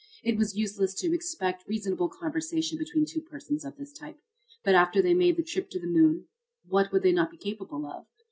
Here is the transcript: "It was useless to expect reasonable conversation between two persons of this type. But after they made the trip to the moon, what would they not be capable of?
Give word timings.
"It 0.23 0.35
was 0.35 0.57
useless 0.57 0.95
to 0.95 1.13
expect 1.13 1.67
reasonable 1.67 2.09
conversation 2.09 2.79
between 2.79 3.05
two 3.05 3.21
persons 3.21 3.63
of 3.63 3.77
this 3.77 3.93
type. 3.93 4.17
But 4.63 4.73
after 4.73 4.99
they 4.99 5.13
made 5.13 5.37
the 5.37 5.43
trip 5.43 5.69
to 5.69 5.79
the 5.79 5.85
moon, 5.85 6.25
what 6.67 6.91
would 6.91 7.03
they 7.03 7.11
not 7.13 7.29
be 7.29 7.37
capable 7.37 7.85
of? 7.85 8.07